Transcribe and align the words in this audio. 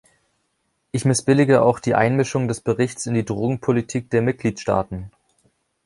Ich 0.91 1.05
missbillige 1.05 1.61
auch 1.61 1.79
die 1.79 1.93
Einmischung 1.93 2.47
des 2.47 2.59
Berichts 2.59 3.05
in 3.05 3.13
die 3.13 3.23
Drogenpolitik 3.23 4.09
der 4.09 4.23
Mitgliedstaaten. 4.23 5.11